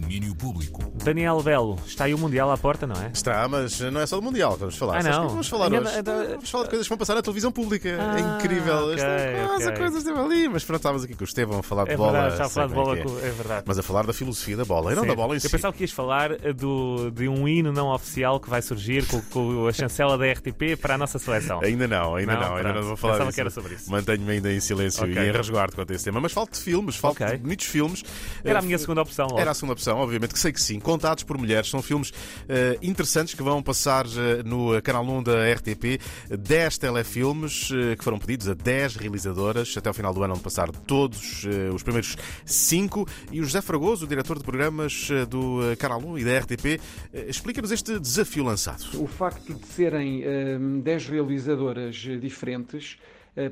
[0.00, 0.80] do Domínio Público.
[1.02, 3.10] Daniel Belo, está aí o Mundial à porta, não é?
[3.12, 4.98] Está, mas não é só do Mundial que vamos falar.
[4.98, 5.22] Ah, não?
[5.26, 6.28] que Vamos falar Ainda hoje.
[6.30, 7.96] Vamos falar de coisas que vão passar na televisão pública.
[7.98, 8.74] Ah, é incrível.
[8.76, 9.74] ok, Esta quase ok.
[9.74, 10.48] a coisa esteve ali.
[10.48, 12.12] Mas pronto, estávamos aqui com o Estevão a falar de É bola.
[12.12, 13.02] verdade, está a falar de bem bola, é.
[13.02, 13.64] com- é verdade.
[13.66, 15.08] Mas a falar da filosofia da bola e não Sim.
[15.08, 15.48] da bola em Eu si.
[15.50, 19.20] pensava que ias falar eh, do, de um hino não oficial que vai surgir com,
[19.22, 21.60] com a chancela da RTP para a nossa seleção.
[21.60, 22.40] Ainda não, ainda Não?
[22.40, 23.34] não, ainda não vou falar Pensava disso.
[23.34, 23.90] que era sobre isso.
[23.90, 25.12] Mantenho-me ainda em silêncio Ok.
[25.14, 26.20] e em resguardo quanto a esse tema.
[26.20, 27.26] Mas falo de filmes, falo Ok.
[27.26, 28.04] de bonitos filmes.
[28.44, 29.26] Era a Eh, minha segunda opção.
[29.26, 29.40] logo.
[29.40, 30.78] Era a segunda opção, obviamente, que sei que sim.
[30.78, 31.68] Contados por mulheres.
[31.68, 32.12] São filmes
[32.48, 36.00] eh, interessantes que vão passar eh, no canal 1 da RTP.
[36.30, 39.74] 10 telefilmes eh, que foram pedidos a 10 realizadoras.
[39.76, 41.44] Até ao final do ano vão passar todos
[41.74, 43.06] os primeiros 5.
[43.32, 46.80] E o José Fragoso, o diretor de programas do canal 1 e da RTP,
[47.26, 48.84] explica-nos este desafio lançado.
[49.00, 50.24] O facto de serem
[50.58, 52.98] hum, 10 realizadoras diferentes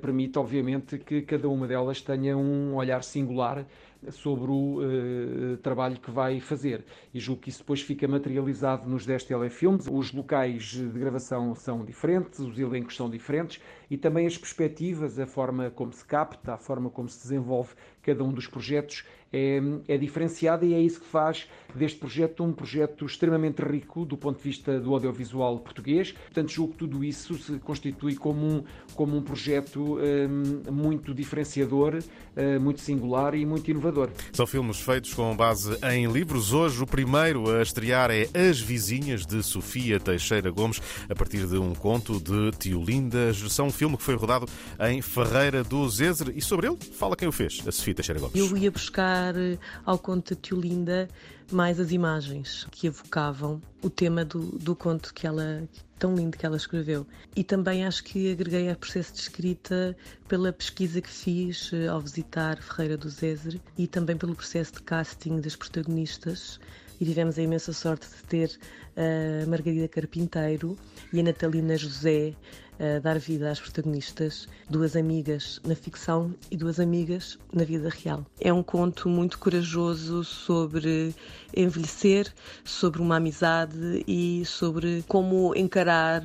[0.00, 3.64] permite, obviamente, que cada uma delas tenha um olhar singular
[4.10, 6.84] sobre o eh, trabalho que vai fazer.
[7.12, 9.86] E julgo que isso depois fica materializado nos 10 telefilmes.
[9.90, 15.26] Os locais de gravação são diferentes, os elencos são diferentes e também as perspectivas, a
[15.26, 19.96] forma como se capta, a forma como se desenvolve cada um dos projetos é, é
[19.96, 24.42] diferenciada e é isso que faz deste projeto um projeto extremamente rico do ponto de
[24.42, 26.12] vista do audiovisual português.
[26.12, 31.98] Portanto, julgo que tudo isso se constitui como um, como um projeto hum, muito diferenciador,
[32.36, 34.10] eh, muito singular e muito inovador.
[34.32, 36.52] São filmes feitos com base em livros.
[36.52, 41.56] Hoje, o primeiro a estrear é As Vizinhas, de Sofia Teixeira Gomes, a partir de
[41.56, 43.38] um conto de Tio Lindas.
[43.52, 44.46] São um filme que foi rodado
[44.88, 48.36] em Ferreira do Zezer e sobre ele fala quem o fez, a Sofia Teixeira Gomes.
[48.36, 51.08] Eu ia buscar eh, ao conto de Tio Linda
[51.50, 55.62] mais as imagens que evocavam o tema do, do conto que ela
[55.98, 57.06] tão lindo que ela escreveu.
[57.36, 59.94] E também acho que agreguei ao processo de escrita
[60.26, 64.82] pela pesquisa que fiz eh, ao visitar Ferreira do Zezer e também pelo processo de
[64.82, 66.58] casting das protagonistas.
[67.00, 68.58] E tivemos a imensa sorte de ter
[68.94, 70.76] a Margarida Carpinteiro
[71.12, 72.34] e a Natalina José
[72.78, 78.24] a dar vida às protagonistas, duas amigas na ficção e duas amigas na vida real.
[78.40, 81.14] É um conto muito corajoso sobre
[81.56, 82.32] envelhecer,
[82.64, 86.22] sobre uma amizade e sobre como encarar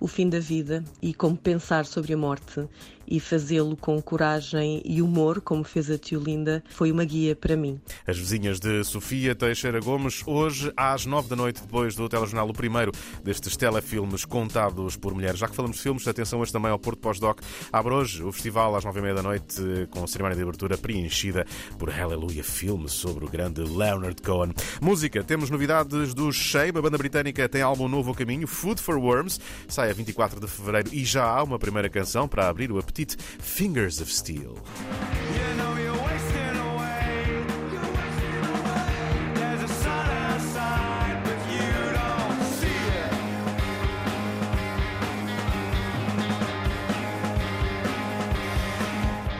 [0.00, 2.68] o fim da vida e como pensar sobre a morte
[3.06, 7.56] e fazê-lo com coragem e humor, como fez a tio Linda, foi uma guia para
[7.56, 7.80] mim.
[8.06, 12.52] As vizinhas de Sofia Teixeira Gomes, hoje às nove da noite, depois do telejornal, o
[12.52, 15.38] primeiro destes telefilmes contados por mulheres.
[15.38, 17.40] Já que falamos de filmes, atenção hoje também ao Porto Pós-Doc.
[17.72, 20.76] Abre hoje o festival às nove e meia da noite, com a cerimónia de abertura
[20.78, 21.46] preenchida
[21.78, 24.52] por Hallelujah Filme sobre o grande Leonard Cohen.
[24.80, 28.96] Música, temos novidades do Shame, a banda britânica tem álbum novo ao caminho, Food for
[28.96, 32.78] Worms, sai a 24 de fevereiro e já há uma primeira canção para abrir o
[32.78, 34.56] apetite, Fingers of Steel.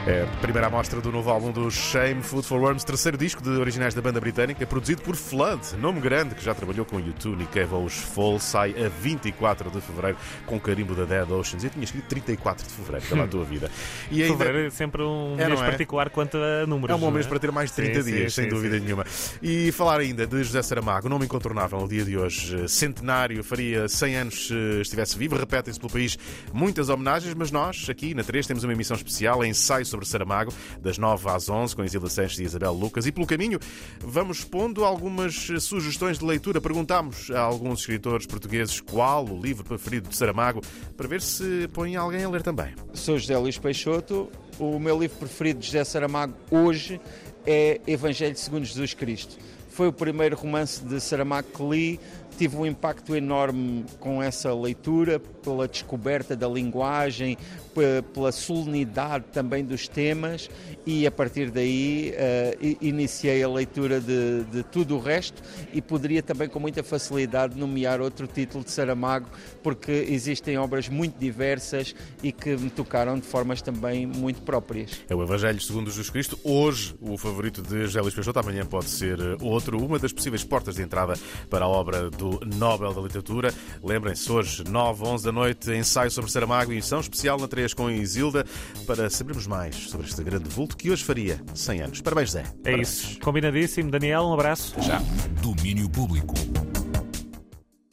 [0.07, 3.49] É a primeira amostra do novo álbum do Shame Food for Worms, terceiro disco de
[3.49, 7.51] originais da banda britânica, produzido por Flood, nome grande que já trabalhou com U2, Nick
[7.51, 11.63] Cave ou os Fall, sai a 24 de fevereiro com o carimbo da Dead Oceans.
[11.63, 13.71] Eu tinha escrito 34 de fevereiro, pela tua vida.
[14.11, 15.65] E ainda Fevereiro é sempre um É, mês é?
[15.65, 16.91] particular quanto a números.
[16.93, 18.55] é um bom não mês para ter mais de 30 Sim, dias, sim, sem sim,
[18.55, 19.03] dúvida nenhuma.
[19.41, 24.15] E falar ainda de José Saramago, nome incontornável no dia de hoje, centenário, faria 100
[24.17, 25.35] anos se estivesse vivo.
[25.35, 26.15] Repetem-se pelo país
[26.53, 30.51] muitas homenagens, mas nós, aqui na 3, temos uma emissão especial, ensaio sobre Saramago,
[30.81, 33.05] das 9 às 11, com Isilda Sanches e Isabel Lucas.
[33.05, 33.59] E pelo caminho,
[33.99, 36.59] vamos pondo algumas sugestões de leitura.
[36.59, 40.61] Perguntámos a alguns escritores portugueses qual o livro preferido de Saramago,
[40.97, 42.73] para ver se põe alguém a ler também.
[42.93, 44.29] Sou José Luís Peixoto.
[44.57, 46.99] O meu livro preferido de José Saramago hoje
[47.45, 49.37] é Evangelho segundo Jesus Cristo.
[49.75, 51.99] Foi o primeiro romance de Saramago que li.
[52.37, 57.37] Tive um impacto enorme com essa leitura, pela descoberta da linguagem,
[57.73, 60.49] pe- pela solenidade também dos temas
[60.85, 62.13] e a partir daí
[62.61, 65.41] i- iniciei a leitura de, de tudo o resto
[65.71, 69.29] e poderia também com muita facilidade nomear outro título de Saramago
[69.63, 74.91] porque existem obras muito diversas e que me tocaram de formas também muito próprias.
[75.09, 76.37] É o Evangelho segundo Jesus Cristo.
[76.43, 78.39] Hoje, o favorito de Luís Peixoto.
[78.39, 79.83] Amanhã pode ser eh, outro.
[79.83, 81.13] Uma das possíveis portas de entrada
[81.49, 83.53] para a obra do Nobel da Literatura.
[83.83, 87.89] Lembrem-se, hoje, 9, 11 da noite, ensaio sobre Saramago e emissão especial na 3 com
[87.89, 88.45] Isilda
[88.85, 92.01] para sabermos mais sobre este grande vulto que hoje faria 100 anos.
[92.01, 92.43] Parabéns, Zé.
[92.63, 93.19] É isso.
[93.19, 93.89] Combinadíssimo.
[93.89, 94.75] Daniel, um abraço.
[94.81, 95.01] Já.
[95.41, 96.35] Domínio Público.